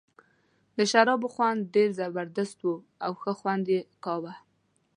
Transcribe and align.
د 0.77 0.79
شرابو 0.91 1.27
خوند 1.35 1.59
ډېر 1.75 1.89
زبردست 1.99 2.57
وو 2.61 2.75
او 3.05 3.11
ښه 3.21 3.31
خوند 3.39 3.65
یې 3.73 3.79
کاوه. 4.05 4.33